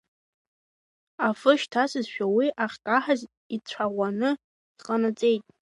[1.27, 3.21] Афы шьҭасызшәа уи ахькаҳаз
[3.55, 4.29] ицәаӷәаны
[4.77, 5.43] иҟанаҵеит.